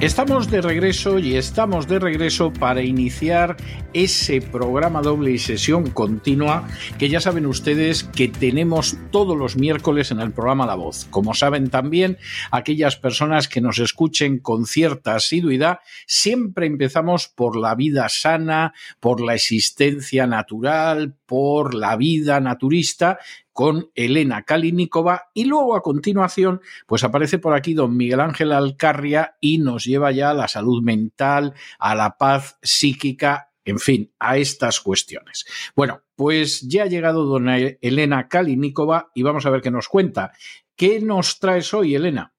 Estamos 0.00 0.50
de 0.50 0.62
regreso 0.62 1.18
y 1.18 1.36
estamos 1.36 1.86
de 1.86 1.98
regreso 1.98 2.54
para 2.54 2.80
iniciar 2.80 3.58
ese 3.92 4.40
programa 4.40 5.02
doble 5.02 5.32
y 5.32 5.38
sesión 5.38 5.90
continua 5.90 6.66
que 6.98 7.10
ya 7.10 7.20
saben 7.20 7.44
ustedes 7.44 8.04
que 8.04 8.28
tenemos 8.28 8.96
todos 9.10 9.36
los 9.36 9.56
miércoles 9.56 10.10
en 10.10 10.20
el 10.20 10.32
programa 10.32 10.64
La 10.64 10.74
Voz. 10.74 11.06
Como 11.10 11.34
saben 11.34 11.68
también, 11.68 12.16
aquellas 12.50 12.96
personas 12.96 13.46
que 13.46 13.60
nos 13.60 13.78
escuchen 13.78 14.38
con 14.38 14.64
cierta 14.64 15.16
asiduidad, 15.16 15.80
siempre 16.06 16.64
empezamos 16.64 17.28
por 17.28 17.54
la 17.56 17.74
vida 17.74 18.08
sana, 18.08 18.72
por 19.00 19.20
la 19.20 19.34
existencia 19.34 20.26
natural, 20.26 21.14
por 21.26 21.74
la 21.74 21.96
vida 21.96 22.40
naturista 22.40 23.18
con 23.60 23.90
Elena 23.94 24.44
Kalinikova 24.44 25.28
y 25.34 25.44
luego 25.44 25.76
a 25.76 25.82
continuación 25.82 26.62
pues 26.86 27.04
aparece 27.04 27.38
por 27.38 27.52
aquí 27.52 27.74
don 27.74 27.94
Miguel 27.94 28.20
Ángel 28.20 28.52
Alcarria 28.52 29.36
y 29.38 29.58
nos 29.58 29.84
lleva 29.84 30.12
ya 30.12 30.30
a 30.30 30.34
la 30.34 30.48
salud 30.48 30.82
mental, 30.82 31.52
a 31.78 31.94
la 31.94 32.16
paz 32.16 32.56
psíquica, 32.62 33.50
en 33.66 33.78
fin, 33.78 34.14
a 34.18 34.38
estas 34.38 34.80
cuestiones. 34.80 35.44
Bueno, 35.76 36.00
pues 36.16 36.62
ya 36.62 36.84
ha 36.84 36.86
llegado 36.86 37.26
dona 37.26 37.58
Elena 37.58 38.28
Kalinikova 38.28 39.10
y 39.14 39.24
vamos 39.24 39.44
a 39.44 39.50
ver 39.50 39.60
qué 39.60 39.70
nos 39.70 39.88
cuenta. 39.88 40.32
¿Qué 40.74 41.02
nos 41.02 41.38
traes 41.38 41.74
hoy, 41.74 41.94
Elena? 41.94 42.32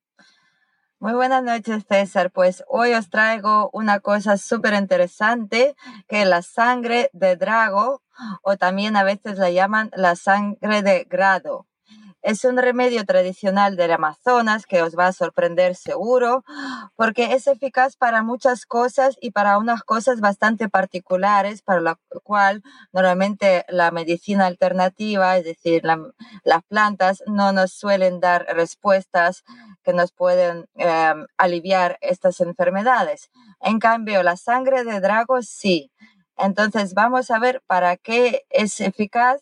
Muy 1.02 1.14
buenas 1.14 1.42
noches, 1.44 1.84
César. 1.90 2.30
Pues 2.30 2.64
hoy 2.68 2.94
os 2.94 3.10
traigo 3.10 3.72
una 3.74 4.02
cosa 4.02 4.38
súper 4.38 4.76
interesante, 4.76 5.76
que 6.08 6.22
es 6.22 6.28
la 6.28 6.44
sangre 6.44 7.10
de 7.12 7.36
drago 7.38 8.04
o 8.44 8.56
también 8.56 8.96
a 8.96 9.04
veces 9.04 9.40
la 9.40 9.50
llaman 9.50 9.90
la 9.96 10.16
sangre 10.16 10.84
de 10.84 11.06
grado. 11.10 11.66
Es 12.22 12.46
un 12.46 12.58
remedio 12.58 13.04
tradicional 13.04 13.76
del 13.78 13.94
Amazonas 13.94 14.68
que 14.68 14.84
os 14.84 14.96
va 14.96 15.08
a 15.08 15.12
sorprender 15.12 15.74
seguro 15.74 16.44
porque 16.96 17.34
es 17.34 17.48
eficaz 17.48 17.96
para 17.96 18.22
muchas 18.22 18.68
cosas 18.68 19.18
y 19.20 19.32
para 19.32 19.58
unas 19.58 19.82
cosas 19.82 20.20
bastante 20.20 20.70
particulares 20.70 21.64
para 21.64 21.82
lo 21.82 21.98
cual 22.24 22.62
normalmente 22.94 23.66
la 23.70 23.90
medicina 23.90 24.46
alternativa, 24.46 25.36
es 25.36 25.46
decir, 25.46 25.81
las 26.44 26.64
plantas 26.70 27.24
no 27.25 27.54
nos 27.54 27.72
suelen 27.74 28.20
dar 28.20 28.46
respuestas 28.54 29.44
que 29.84 29.94
nos 29.94 30.12
pueden 30.12 30.68
em, 30.75 31.25
aliviar 31.38 31.97
estas 32.02 32.40
enfermedades. 32.42 33.31
En 33.59 33.80
cambio, 33.80 34.24
la 34.24 34.38
sangre 34.38 34.84
de 34.84 35.00
drago 35.00 35.42
sí. 35.42 35.92
Entonces 36.38 36.94
vamos 36.94 37.31
a 37.31 37.40
ver 37.40 37.62
para 37.68 37.97
qué 37.97 38.46
es 38.50 38.80
eficaz 38.81 39.42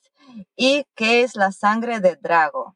y 0.55 0.85
qué 0.95 1.23
es 1.23 1.35
la 1.35 1.51
sangre 1.51 1.99
de 1.99 2.15
drago. 2.15 2.75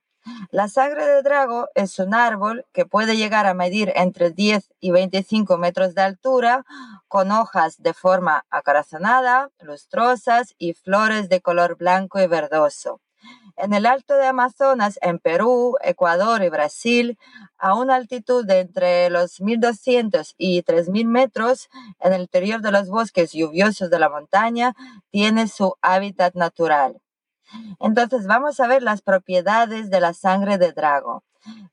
La 0.52 0.70
sangre 0.70 1.06
de 1.06 1.22
drago 1.22 1.68
es 1.76 2.00
un 2.00 2.14
árbol 2.14 2.66
que 2.72 2.86
puede 2.86 3.18
llegar 3.18 3.46
a 3.46 3.54
medir 3.54 3.92
entre 3.96 4.32
10 4.32 4.72
y 4.80 4.92
25 4.92 5.58
metros 5.58 5.96
de 5.96 6.02
altura, 6.02 6.66
con 7.10 7.32
hojas 7.32 7.82
de 7.82 7.94
forma 7.94 8.46
acarazonada, 8.50 9.50
lustrosas 9.60 10.54
y 10.58 10.74
flores 10.74 11.28
de 11.28 11.42
color 11.42 11.76
blanco 11.76 12.22
y 12.22 12.28
verdoso. 12.28 13.02
En 13.56 13.74
el 13.74 13.86
Alto 13.86 14.16
de 14.16 14.26
Amazonas, 14.26 14.98
en 15.02 15.20
Perú, 15.20 15.76
Ecuador 15.82 16.44
y 16.44 16.50
Brasil, 16.50 17.20
a 17.58 17.76
una 17.76 17.96
altitud 17.96 18.46
de 18.46 18.62
entre 18.62 19.10
los 19.12 19.40
1.200 19.40 20.34
y 20.38 20.64
3.000 20.64 21.06
metros, 21.06 21.70
en 22.00 22.14
el 22.14 22.22
interior 22.22 22.62
de 22.62 22.72
los 22.72 22.90
bosques 22.90 23.32
lluviosos 23.32 23.92
de 23.92 24.00
la 24.00 24.10
montaña, 24.10 24.74
tiene 25.12 25.48
su 25.48 25.76
hábitat 25.82 26.34
natural. 26.34 27.00
Entonces 27.80 28.26
vamos 28.26 28.60
a 28.60 28.68
ver 28.68 28.82
las 28.82 29.02
propiedades 29.02 29.92
de 29.92 30.00
la 30.00 30.14
sangre 30.14 30.58
de 30.58 30.72
drago. 30.72 31.24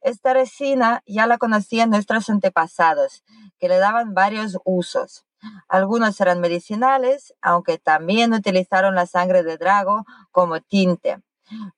Esta 0.02 0.34
resina 0.34 1.02
ya 1.06 1.26
la 1.26 1.38
conocían 1.38 1.90
nuestros 1.90 2.28
antepasados, 2.28 3.22
que 3.58 3.68
le 3.68 3.78
daban 3.78 4.12
varios 4.12 4.58
usos. 4.64 5.24
Algunos 5.68 6.20
eran 6.20 6.40
medicinales, 6.40 7.34
aunque 7.40 7.78
también 7.78 8.34
utilizaron 8.34 8.94
la 8.94 9.06
sangre 9.06 9.42
de 9.42 9.56
drago 9.56 10.04
como 10.30 10.60
tinte. 10.60 11.22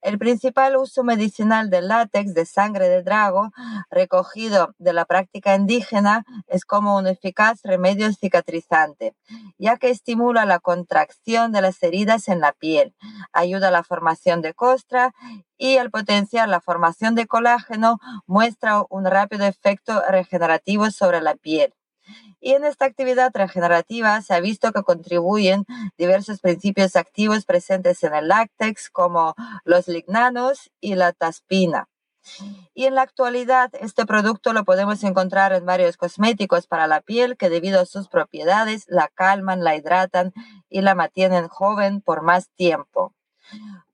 El 0.01 0.19
principal 0.19 0.77
uso 0.77 1.05
medicinal 1.05 1.71
del 1.71 1.89
látex 1.89 2.35
de 2.35 2.47
sangre 2.47 2.89
de 2.89 3.03
drago, 3.03 3.51
recogido 3.91 4.75
de 4.79 4.93
la 4.93 5.05
práctica 5.05 5.55
indígena, 5.55 6.25
es 6.47 6.65
como 6.65 6.97
un 6.97 7.07
eficaz 7.07 7.61
remedio 7.63 8.13
cicatrizante, 8.13 9.15
ya 9.59 9.77
que 9.77 9.91
estimula 9.91 10.45
la 10.45 10.59
contracción 10.59 11.53
de 11.53 11.63
las 11.63 11.83
heridas 11.83 12.29
en 12.29 12.41
la 12.41 12.53
piel, 12.53 12.95
ayuda 13.33 13.69
a 13.69 13.73
la 13.73 13.83
formación 13.83 14.43
de 14.43 14.55
costra 14.55 15.15
y 15.57 15.77
al 15.77 15.91
potenciar 15.91 16.49
la 16.49 16.61
formación 16.61 17.15
de 17.15 17.27
colágeno 17.27 17.99
muestra 18.27 18.83
un 18.91 19.05
rápido 19.05 19.47
efecto 19.47 20.03
regenerativo 20.09 20.91
sobre 20.91 21.21
la 21.21 21.35
piel. 21.37 21.75
Y 22.41 22.53
en 22.53 22.65
esta 22.65 22.85
actividad 22.85 23.31
regenerativa 23.35 24.21
se 24.23 24.35
ha 24.35 24.41
visto 24.41 24.73
que 24.73 24.83
contribuyen 24.83 25.65
diversos 25.97 26.41
principios 26.41 26.97
activos 26.97 27.45
presentes 27.45 28.03
en 28.03 28.15
el 28.15 28.29
látex, 28.29 28.91
como 28.91 29.35
los 29.65 29.89
lignanos 29.89 30.71
y 30.81 30.95
la 30.95 31.13
taspina. 31.13 31.89
Y 32.75 32.87
en 32.87 32.95
la 32.95 33.03
actualidad, 33.03 33.71
este 33.81 34.07
producto 34.07 34.53
lo 34.53 34.65
podemos 34.65 35.03
encontrar 35.03 35.53
en 35.53 35.67
varios 35.67 35.97
cosméticos 35.97 36.67
para 36.67 36.87
la 36.87 37.01
piel 37.01 37.37
que 37.37 37.51
debido 37.51 37.81
a 37.81 37.87
sus 37.87 38.09
propiedades 38.09 38.85
la 38.87 39.09
calman, 39.09 39.65
la 39.65 39.75
hidratan 39.77 40.33
y 40.69 40.83
la 40.83 40.95
mantienen 40.95 41.49
joven 41.49 42.01
por 42.01 42.23
más 42.23 42.49
tiempo 42.51 43.13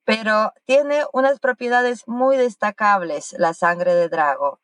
pero 0.08 0.54
tiene 0.64 1.04
unas 1.12 1.38
propiedades 1.38 2.08
muy 2.08 2.38
destacables 2.38 3.34
la 3.38 3.52
sangre 3.52 3.94
de 3.94 4.08
drago. 4.08 4.58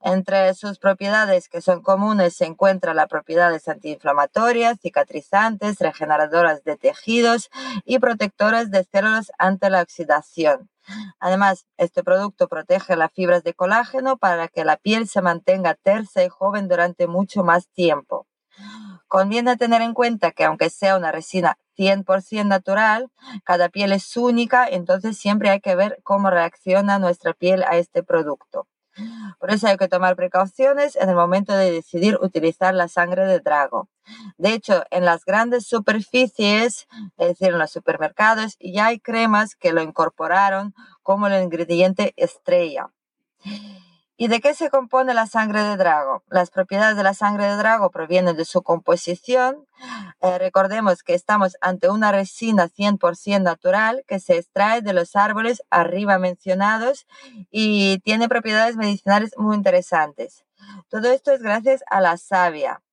Entre 0.00 0.54
sus 0.54 0.78
propiedades 0.78 1.48
que 1.48 1.60
son 1.60 1.82
comunes 1.82 2.36
se 2.36 2.44
encuentran 2.44 2.94
las 2.94 3.08
propiedades 3.08 3.66
antiinflamatorias, 3.66 4.78
cicatrizantes, 4.80 5.80
regeneradoras 5.80 6.62
de 6.62 6.76
tejidos 6.76 7.50
y 7.84 7.98
protectoras 7.98 8.70
de 8.70 8.84
células 8.84 9.32
ante 9.36 9.68
la 9.68 9.82
oxidación. 9.82 10.70
Además, 11.18 11.66
este 11.76 12.04
producto 12.04 12.46
protege 12.46 12.94
las 12.94 13.12
fibras 13.12 13.42
de 13.42 13.52
colágeno 13.52 14.16
para 14.16 14.46
que 14.46 14.64
la 14.64 14.76
piel 14.76 15.08
se 15.08 15.22
mantenga 15.22 15.74
tersa 15.74 16.22
y 16.22 16.28
joven 16.28 16.68
durante 16.68 17.08
mucho 17.08 17.42
más 17.42 17.66
tiempo. 17.70 18.28
Conviene 19.08 19.56
tener 19.56 19.82
en 19.82 19.92
cuenta 19.92 20.30
que 20.30 20.44
aunque 20.44 20.70
sea 20.70 20.96
una 20.96 21.10
resina 21.10 21.58
100% 21.76 22.46
natural, 22.46 23.10
cada 23.44 23.68
piel 23.68 23.92
es 23.92 24.16
única, 24.16 24.66
entonces 24.66 25.16
siempre 25.16 25.50
hay 25.50 25.60
que 25.60 25.76
ver 25.76 25.98
cómo 26.02 26.30
reacciona 26.30 26.98
nuestra 26.98 27.32
piel 27.34 27.62
a 27.64 27.76
este 27.76 28.02
producto. 28.02 28.66
Por 29.40 29.50
eso 29.50 29.66
hay 29.66 29.76
que 29.76 29.88
tomar 29.88 30.14
precauciones 30.14 30.96
en 30.96 31.08
el 31.08 31.16
momento 31.16 31.52
de 31.56 31.72
decidir 31.72 32.16
utilizar 32.22 32.74
la 32.74 32.88
sangre 32.88 33.26
de 33.26 33.40
drago. 33.40 33.88
De 34.38 34.52
hecho, 34.52 34.84
en 34.90 35.04
las 35.04 35.24
grandes 35.24 35.66
superficies, 35.66 36.86
es 37.16 37.28
decir, 37.28 37.48
en 37.48 37.58
los 37.58 37.72
supermercados, 37.72 38.56
ya 38.60 38.86
hay 38.86 39.00
cremas 39.00 39.56
que 39.56 39.72
lo 39.72 39.82
incorporaron 39.82 40.74
como 41.02 41.26
el 41.26 41.42
ingrediente 41.42 42.12
estrella. 42.16 42.90
¿Y 44.16 44.28
de 44.28 44.40
qué 44.40 44.54
se 44.54 44.70
compone 44.70 45.12
la 45.12 45.26
sangre 45.26 45.64
de 45.64 45.76
drago? 45.76 46.22
Las 46.28 46.50
propiedades 46.50 46.96
de 46.96 47.02
la 47.02 47.14
sangre 47.14 47.46
de 47.46 47.56
drago 47.56 47.90
provienen 47.90 48.36
de 48.36 48.44
su 48.44 48.62
composición. 48.62 49.66
Eh, 50.20 50.38
recordemos 50.38 51.02
que 51.02 51.14
estamos 51.14 51.56
ante 51.60 51.90
una 51.90 52.12
resina 52.12 52.68
100% 52.68 53.42
natural 53.42 54.04
que 54.06 54.20
se 54.20 54.36
extrae 54.38 54.82
de 54.82 54.92
los 54.92 55.16
árboles 55.16 55.64
arriba 55.68 56.18
mencionados 56.18 57.08
y 57.50 57.98
tiene 58.04 58.28
propiedades 58.28 58.76
medicinales 58.76 59.32
muy 59.36 59.56
interesantes. 59.56 60.44
Todo 60.88 61.10
esto 61.10 61.32
es 61.32 61.42
gracias 61.42 61.82
a 61.90 62.00
la 62.00 62.16
savia. 62.16 62.83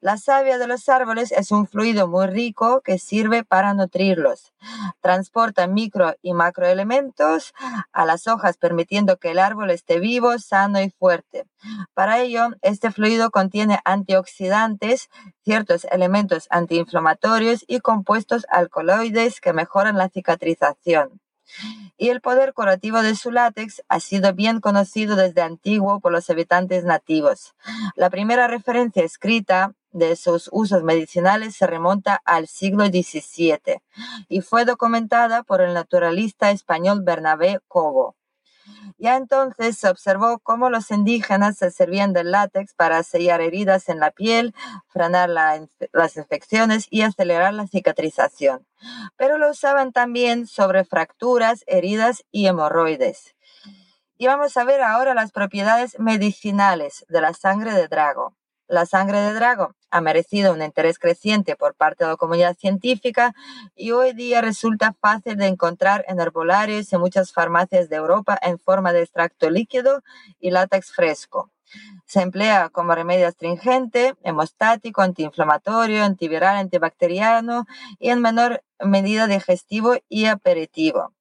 La 0.00 0.18
savia 0.18 0.58
de 0.58 0.66
los 0.66 0.88
árboles 0.88 1.32
es 1.32 1.50
un 1.50 1.66
fluido 1.66 2.06
muy 2.06 2.26
rico 2.26 2.82
que 2.82 2.98
sirve 2.98 3.44
para 3.44 3.72
nutrirlos. 3.74 4.52
Transporta 5.00 5.66
micro 5.66 6.14
y 6.22 6.34
macroelementos 6.34 7.54
a 7.92 8.04
las 8.04 8.26
hojas, 8.26 8.58
permitiendo 8.58 9.16
que 9.16 9.30
el 9.30 9.38
árbol 9.38 9.70
esté 9.70 9.98
vivo, 9.98 10.38
sano 10.38 10.80
y 10.80 10.90
fuerte. 10.90 11.46
Para 11.94 12.20
ello, 12.20 12.48
este 12.62 12.90
fluido 12.90 13.30
contiene 13.30 13.80
antioxidantes, 13.84 15.08
ciertos 15.44 15.84
elementos 15.90 16.46
antiinflamatorios 16.50 17.64
y 17.66 17.80
compuestos 17.80 18.46
alcaloides 18.50 19.40
que 19.40 19.52
mejoran 19.52 19.96
la 19.96 20.08
cicatrización 20.08 21.20
y 21.96 22.08
el 22.10 22.20
poder 22.20 22.52
curativo 22.52 23.02
de 23.02 23.14
su 23.14 23.30
látex 23.30 23.82
ha 23.88 24.00
sido 24.00 24.34
bien 24.34 24.60
conocido 24.60 25.16
desde 25.16 25.42
antiguo 25.42 26.00
por 26.00 26.12
los 26.12 26.28
habitantes 26.28 26.84
nativos. 26.84 27.54
La 27.94 28.10
primera 28.10 28.48
referencia 28.48 29.02
escrita 29.02 29.74
de 29.96 30.14
sus 30.16 30.48
usos 30.52 30.82
medicinales 30.82 31.56
se 31.56 31.66
remonta 31.66 32.20
al 32.24 32.48
siglo 32.48 32.86
XVII 32.86 33.80
y 34.28 34.40
fue 34.42 34.64
documentada 34.64 35.42
por 35.42 35.60
el 35.62 35.74
naturalista 35.74 36.50
español 36.50 37.00
Bernabé 37.02 37.60
Cobo. 37.66 38.14
Ya 38.98 39.16
entonces 39.16 39.78
se 39.78 39.88
observó 39.88 40.38
cómo 40.38 40.70
los 40.70 40.90
indígenas 40.90 41.58
se 41.58 41.70
servían 41.70 42.12
del 42.12 42.30
látex 42.30 42.74
para 42.74 43.02
sellar 43.02 43.40
heridas 43.40 43.88
en 43.88 44.00
la 44.00 44.10
piel, 44.10 44.54
frenar 44.88 45.28
las 45.28 46.16
infecciones 46.16 46.86
y 46.90 47.02
acelerar 47.02 47.54
la 47.54 47.66
cicatrización. 47.66 48.66
Pero 49.16 49.38
lo 49.38 49.50
usaban 49.50 49.92
también 49.92 50.46
sobre 50.46 50.84
fracturas, 50.84 51.62
heridas 51.66 52.24
y 52.32 52.46
hemorroides. 52.46 53.34
Y 54.18 54.26
vamos 54.26 54.56
a 54.56 54.64
ver 54.64 54.82
ahora 54.82 55.14
las 55.14 55.30
propiedades 55.30 55.98
medicinales 55.98 57.04
de 57.08 57.20
la 57.20 57.34
sangre 57.34 57.72
de 57.72 57.86
drago. 57.86 58.34
La 58.66 58.86
sangre 58.86 59.20
de 59.20 59.34
drago 59.34 59.74
ha 59.96 60.00
merecido 60.02 60.52
un 60.52 60.62
interés 60.62 60.98
creciente 60.98 61.56
por 61.56 61.74
parte 61.74 62.04
de 62.04 62.10
la 62.10 62.16
comunidad 62.16 62.56
científica 62.56 63.34
y 63.74 63.92
hoy 63.92 64.12
día 64.12 64.42
resulta 64.42 64.94
fácil 65.00 65.38
de 65.38 65.46
encontrar 65.46 66.04
en 66.08 66.20
herbolarios 66.20 66.92
y 66.92 66.98
muchas 66.98 67.32
farmacias 67.32 67.88
de 67.88 67.96
Europa 67.96 68.38
en 68.42 68.58
forma 68.58 68.92
de 68.92 69.02
extracto 69.02 69.48
líquido 69.48 70.02
y 70.38 70.50
látex 70.50 70.92
fresco. 70.92 71.50
Se 72.04 72.20
emplea 72.20 72.68
como 72.68 72.94
remedio 72.94 73.26
astringente, 73.26 74.14
hemostático, 74.22 75.00
antiinflamatorio, 75.00 76.04
antiviral, 76.04 76.56
antibacteriano 76.56 77.64
y 77.98 78.10
en 78.10 78.20
menor 78.20 78.62
medida 78.78 79.26
digestivo 79.26 79.96
y 80.10 80.26
aperitivo. 80.26 81.14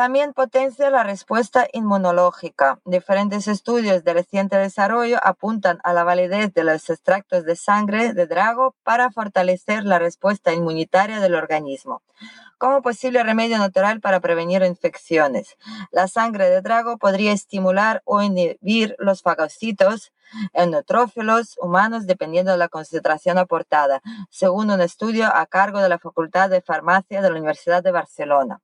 También 0.00 0.32
potencia 0.32 0.88
la 0.88 1.02
respuesta 1.02 1.68
inmunológica. 1.74 2.80
Diferentes 2.86 3.46
estudios 3.46 4.02
de 4.02 4.14
reciente 4.14 4.56
desarrollo 4.56 5.18
apuntan 5.22 5.78
a 5.84 5.92
la 5.92 6.04
validez 6.04 6.54
de 6.54 6.64
los 6.64 6.88
extractos 6.88 7.44
de 7.44 7.54
sangre 7.54 8.14
de 8.14 8.26
drago 8.26 8.74
para 8.82 9.10
fortalecer 9.10 9.84
la 9.84 9.98
respuesta 9.98 10.54
inmunitaria 10.54 11.20
del 11.20 11.34
organismo. 11.34 12.00
Como 12.56 12.80
posible 12.80 13.22
remedio 13.22 13.58
natural 13.58 14.00
para 14.00 14.20
prevenir 14.20 14.62
infecciones, 14.62 15.58
la 15.90 16.08
sangre 16.08 16.48
de 16.48 16.62
drago 16.62 16.96
podría 16.96 17.32
estimular 17.32 18.00
o 18.06 18.22
inhibir 18.22 18.96
los 18.98 19.20
fagocitos 19.20 20.14
en 20.54 20.70
neutrófilos 20.70 21.58
humanos 21.60 22.06
dependiendo 22.06 22.52
de 22.52 22.56
la 22.56 22.68
concentración 22.68 23.36
aportada, 23.36 24.00
según 24.30 24.70
un 24.70 24.80
estudio 24.80 25.26
a 25.26 25.44
cargo 25.44 25.82
de 25.82 25.90
la 25.90 25.98
Facultad 25.98 26.48
de 26.48 26.62
Farmacia 26.62 27.20
de 27.20 27.28
la 27.28 27.36
Universidad 27.36 27.82
de 27.82 27.92
Barcelona. 27.92 28.62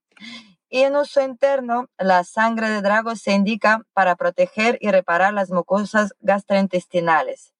Y 0.68 0.82
en 0.82 0.96
uso 0.96 1.22
interno, 1.22 1.88
la 1.98 2.24
sangre 2.24 2.68
de 2.68 2.82
drago 2.82 3.14
se 3.14 3.32
indica 3.32 3.82
para 3.92 4.16
proteger 4.16 4.78
y 4.80 4.90
reparar 4.90 5.32
las 5.32 5.50
mucosas 5.50 6.14
gastrointestinales. 6.20 7.52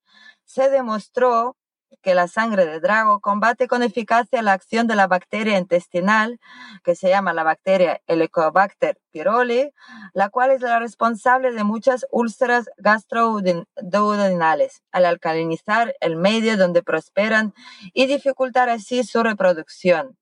Se 0.45 0.71
demostró 0.71 1.57
que 2.03 2.15
la 2.15 2.29
sangre 2.29 2.67
de 2.67 2.81
drago 2.81 3.21
combate 3.21 3.69
con 3.69 3.83
eficacia 3.83 4.43
la 4.43 4.53
acción 4.53 4.87
de 4.87 4.97
la 4.97 5.07
bacteria 5.07 5.59
intestinal, 5.59 6.39
que 6.85 6.95
se 6.95 7.09
llama 7.09 7.33
la 7.33 7.43
bacteria 7.43 8.01
Helicobacter 8.07 8.99
pylori, 9.11 9.73
la 10.13 10.29
cual 10.29 10.53
es 10.53 10.61
la 10.61 10.79
responsable 10.79 11.53
de 11.53 11.65
muchas 11.65 12.07
úlceras 12.11 12.69
gastroduodenales, 12.77 14.83
al 14.93 15.05
alcalinizar 15.05 15.97
el 16.01 16.17
medio 16.17 16.57
donde 16.57 16.83
prosperan 16.83 17.55
y 17.93 18.07
dificultar 18.07 18.69
así 18.69 19.03
su 19.03 19.23
reproducción. 19.23 20.17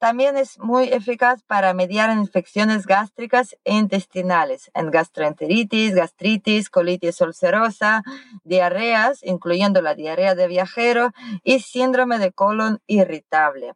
También 0.00 0.38
es 0.38 0.58
muy 0.58 0.88
eficaz 0.88 1.42
para 1.42 1.74
mediar 1.74 2.10
infecciones 2.10 2.86
gástricas 2.86 3.58
e 3.64 3.74
intestinales, 3.74 4.70
en 4.72 4.90
gastroenteritis, 4.90 5.94
gastritis, 5.94 6.70
colitis 6.70 7.20
ulcerosa, 7.20 8.02
diarreas, 8.42 9.20
incluyendo 9.22 9.82
la 9.82 9.94
diarrea 9.94 10.34
de 10.34 10.48
viajero 10.48 11.10
y 11.44 11.60
síndrome 11.60 12.18
de 12.18 12.32
colon 12.32 12.80
irritable. 12.86 13.74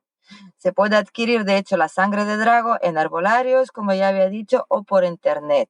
Se 0.57 0.73
puede 0.73 0.97
adquirir, 0.97 1.45
de 1.45 1.59
hecho, 1.59 1.77
la 1.77 1.89
sangre 1.89 2.25
de 2.25 2.39
drago 2.39 2.79
en 2.81 2.97
arbolarios, 2.97 3.71
como 3.71 3.93
ya 3.93 4.09
había 4.09 4.31
dicho, 4.31 4.65
o 4.71 4.83
por 4.83 5.05
internet. 5.05 5.69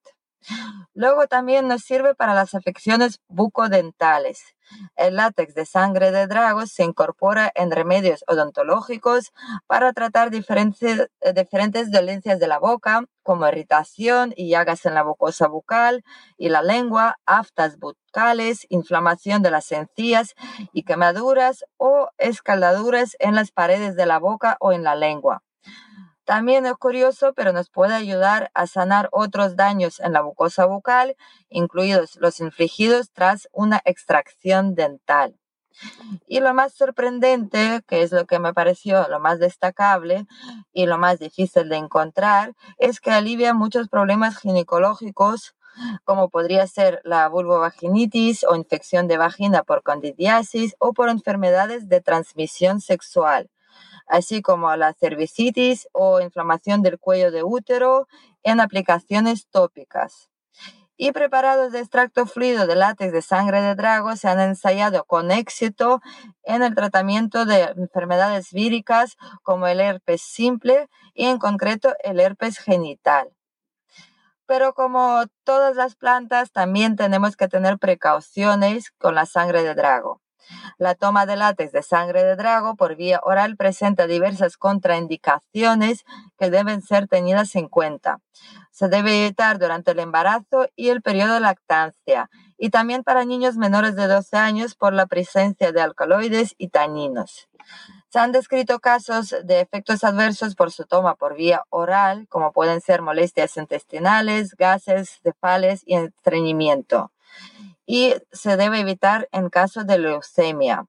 Luego 0.94 1.26
también 1.26 1.68
nos 1.68 1.82
sirve 1.82 2.14
para 2.14 2.34
las 2.34 2.54
afecciones 2.54 3.20
bucodentales. 3.28 4.54
El 4.96 5.16
látex 5.16 5.54
de 5.54 5.66
sangre 5.66 6.10
de 6.10 6.26
drago 6.26 6.66
se 6.66 6.84
incorpora 6.84 7.50
en 7.54 7.70
remedios 7.70 8.24
odontológicos 8.26 9.32
para 9.66 9.92
tratar 9.92 10.30
diferentes, 10.30 11.08
eh, 11.20 11.32
diferentes 11.32 11.90
dolencias 11.90 12.40
de 12.40 12.48
la 12.48 12.58
boca, 12.58 13.04
como 13.22 13.46
irritación 13.48 14.32
y 14.36 14.50
llagas 14.50 14.86
en 14.86 14.94
la 14.94 15.04
mucosa 15.04 15.48
bucal 15.48 16.04
y 16.36 16.48
la 16.48 16.62
lengua, 16.62 17.18
aftas 17.26 17.78
bucales, 17.78 18.66
inflamación 18.68 19.42
de 19.42 19.50
las 19.50 19.70
encías 19.72 20.34
y 20.72 20.82
quemaduras 20.84 21.64
o 21.76 22.08
escaldaduras 22.18 23.16
en 23.18 23.34
las 23.34 23.50
paredes 23.50 23.96
de 23.96 24.06
la 24.06 24.18
boca 24.18 24.56
o 24.60 24.72
en 24.72 24.84
la 24.84 24.94
lengua. 24.94 25.42
También 26.24 26.64
es 26.64 26.74
curioso, 26.74 27.34
pero 27.34 27.52
nos 27.52 27.68
puede 27.68 27.94
ayudar 27.94 28.50
a 28.54 28.66
sanar 28.66 29.10
otros 29.12 29.56
daños 29.56 30.00
en 30.00 30.14
la 30.14 30.22
mucosa 30.22 30.64
bucal, 30.64 31.16
incluidos 31.50 32.16
los 32.16 32.40
infligidos 32.40 33.12
tras 33.12 33.48
una 33.52 33.82
extracción 33.84 34.74
dental. 34.74 35.38
Y 36.26 36.40
lo 36.40 36.54
más 36.54 36.72
sorprendente, 36.72 37.82
que 37.86 38.02
es 38.02 38.12
lo 38.12 38.26
que 38.26 38.38
me 38.38 38.54
pareció 38.54 39.06
lo 39.08 39.20
más 39.20 39.38
destacable 39.38 40.26
y 40.72 40.86
lo 40.86 40.98
más 40.98 41.18
difícil 41.18 41.68
de 41.68 41.76
encontrar, 41.76 42.54
es 42.78 43.00
que 43.00 43.10
alivia 43.10 43.52
muchos 43.54 43.88
problemas 43.88 44.38
ginecológicos 44.38 45.54
como 46.04 46.30
podría 46.30 46.66
ser 46.68 47.00
la 47.04 47.28
vulvovaginitis 47.28 48.44
o 48.44 48.54
infección 48.54 49.08
de 49.08 49.18
vagina 49.18 49.64
por 49.64 49.82
candidiasis 49.82 50.76
o 50.78 50.92
por 50.92 51.08
enfermedades 51.08 51.88
de 51.88 52.00
transmisión 52.00 52.80
sexual 52.80 53.50
así 54.06 54.42
como 54.42 54.74
la 54.76 54.94
cervicitis 54.94 55.88
o 55.92 56.20
inflamación 56.20 56.82
del 56.82 56.98
cuello 56.98 57.30
de 57.30 57.42
útero 57.42 58.06
en 58.42 58.60
aplicaciones 58.60 59.48
tópicas. 59.48 60.30
Y 60.96 61.10
preparados 61.10 61.72
de 61.72 61.80
extracto 61.80 62.24
fluido 62.24 62.68
de 62.68 62.76
látex 62.76 63.12
de 63.12 63.22
sangre 63.22 63.60
de 63.60 63.74
drago 63.74 64.14
se 64.14 64.28
han 64.28 64.38
ensayado 64.38 65.04
con 65.04 65.32
éxito 65.32 66.00
en 66.44 66.62
el 66.62 66.74
tratamiento 66.76 67.46
de 67.46 67.62
enfermedades 67.76 68.52
víricas 68.52 69.16
como 69.42 69.66
el 69.66 69.80
herpes 69.80 70.22
simple 70.22 70.88
y 71.12 71.26
en 71.26 71.38
concreto 71.38 71.94
el 72.04 72.20
herpes 72.20 72.58
genital. 72.58 73.34
Pero 74.46 74.74
como 74.74 75.24
todas 75.42 75.74
las 75.74 75.96
plantas, 75.96 76.52
también 76.52 76.96
tenemos 76.96 77.36
que 77.36 77.48
tener 77.48 77.78
precauciones 77.78 78.92
con 78.92 79.14
la 79.14 79.26
sangre 79.26 79.62
de 79.62 79.74
drago. 79.74 80.20
La 80.78 80.94
toma 80.94 81.26
de 81.26 81.36
látex 81.36 81.72
de 81.72 81.82
sangre 81.82 82.24
de 82.24 82.36
drago 82.36 82.76
por 82.76 82.96
vía 82.96 83.20
oral 83.22 83.56
presenta 83.56 84.06
diversas 84.06 84.56
contraindicaciones 84.56 86.04
que 86.38 86.50
deben 86.50 86.82
ser 86.82 87.08
tenidas 87.08 87.54
en 87.56 87.68
cuenta. 87.68 88.20
Se 88.70 88.88
debe 88.88 89.24
evitar 89.24 89.58
durante 89.58 89.92
el 89.92 90.00
embarazo 90.00 90.68
y 90.76 90.88
el 90.88 91.02
periodo 91.02 91.34
de 91.34 91.40
lactancia, 91.40 92.30
y 92.58 92.70
también 92.70 93.04
para 93.04 93.24
niños 93.24 93.56
menores 93.56 93.94
de 93.96 94.06
12 94.06 94.36
años 94.36 94.74
por 94.74 94.92
la 94.92 95.06
presencia 95.06 95.72
de 95.72 95.80
alcaloides 95.80 96.54
y 96.58 96.68
taninos. 96.68 97.48
Se 98.08 98.18
han 98.18 98.32
descrito 98.32 98.78
casos 98.78 99.34
de 99.44 99.60
efectos 99.60 100.04
adversos 100.04 100.54
por 100.54 100.70
su 100.70 100.84
toma 100.84 101.14
por 101.14 101.34
vía 101.34 101.64
oral, 101.70 102.26
como 102.28 102.52
pueden 102.52 102.80
ser 102.80 103.02
molestias 103.02 103.56
intestinales, 103.56 104.54
gases, 104.56 105.20
cefales 105.22 105.82
y 105.86 105.96
estreñimiento 105.96 107.10
y 107.86 108.14
se 108.32 108.56
debe 108.56 108.80
evitar 108.80 109.28
en 109.32 109.50
caso 109.50 109.84
de 109.84 109.98
leucemia. 109.98 110.86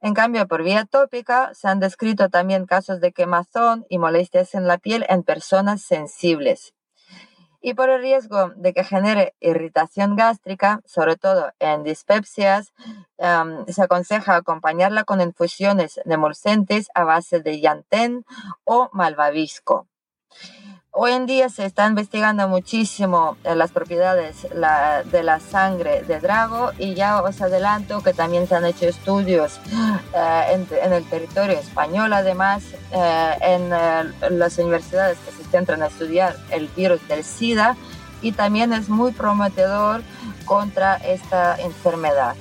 En 0.00 0.14
cambio, 0.14 0.46
por 0.46 0.62
vía 0.62 0.84
tópica 0.84 1.52
se 1.54 1.68
han 1.68 1.80
descrito 1.80 2.28
también 2.28 2.66
casos 2.66 3.00
de 3.00 3.12
quemazón 3.12 3.84
y 3.88 3.98
molestias 3.98 4.54
en 4.54 4.66
la 4.66 4.78
piel 4.78 5.04
en 5.08 5.22
personas 5.22 5.82
sensibles. 5.82 6.74
Y 7.60 7.74
por 7.74 7.90
el 7.90 8.00
riesgo 8.00 8.50
de 8.50 8.72
que 8.72 8.84
genere 8.84 9.34
irritación 9.40 10.14
gástrica, 10.14 10.82
sobre 10.84 11.16
todo 11.16 11.52
en 11.58 11.82
dispepsias, 11.82 12.72
se 13.18 13.82
aconseja 13.82 14.36
acompañarla 14.36 15.02
con 15.02 15.20
infusiones 15.20 16.00
de 16.04 16.84
a 16.94 17.04
base 17.04 17.40
de 17.40 17.60
yantén 17.60 18.24
o 18.64 18.88
malvavisco. 18.92 19.88
Hoy 20.98 21.12
en 21.12 21.26
día 21.26 21.50
se 21.50 21.66
está 21.66 21.86
investigando 21.86 22.48
muchísimo 22.48 23.36
eh, 23.44 23.54
las 23.54 23.70
propiedades 23.70 24.44
de 24.44 25.22
la 25.22 25.40
sangre 25.40 26.02
de 26.04 26.20
drago 26.20 26.70
y 26.78 26.94
ya 26.94 27.20
os 27.20 27.42
adelanto 27.42 28.02
que 28.02 28.14
también 28.14 28.48
se 28.48 28.54
han 28.54 28.64
hecho 28.64 28.86
estudios 28.86 29.60
eh, 30.14 30.64
en, 30.80 30.92
el 30.94 31.04
territorio 31.04 31.58
español, 31.58 32.14
además 32.14 32.62
eh, 32.92 33.34
en 33.42 34.38
las 34.38 34.56
universidades 34.56 35.18
que 35.18 35.32
se 35.32 35.44
centran 35.50 35.82
a 35.82 35.88
estudiar 35.88 36.34
el 36.48 36.68
virus 36.68 37.06
del 37.08 37.24
SIDA 37.24 37.76
y 38.22 38.32
también 38.32 38.72
es 38.72 38.88
muy 38.88 39.12
prometedor 39.12 40.00
contra 40.46 40.96
esta 40.96 41.56
enfermedad. 41.60 42.36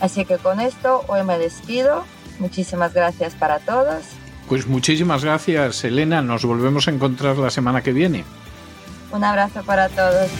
Así 0.00 0.24
que 0.24 0.38
con 0.38 0.58
esto 0.58 1.04
hoy 1.06 1.22
me 1.22 1.36
despido. 1.36 2.06
Muchísimas 2.38 2.94
gracias 2.94 3.34
para 3.34 3.58
todos 3.58 4.06
pues 4.48 4.66
muchísimas 4.66 5.24
gracias, 5.24 5.84
Elena. 5.84 6.22
Nos 6.22 6.44
volvemos 6.44 6.88
a 6.88 6.90
encontrar 6.90 7.38
la 7.38 7.50
semana 7.50 7.82
que 7.82 7.92
viene. 7.92 8.24
Un 9.10 9.24
abrazo 9.24 9.62
para 9.64 9.88
todos. 9.88 10.30